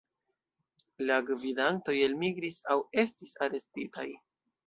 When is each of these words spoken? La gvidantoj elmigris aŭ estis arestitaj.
La 1.09 1.17
gvidantoj 1.27 1.95
elmigris 2.07 2.59
aŭ 2.77 2.77
estis 3.05 3.39
arestitaj. 3.49 4.09